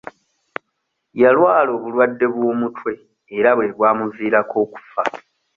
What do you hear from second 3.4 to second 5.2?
bwe bwamuviirako okufa.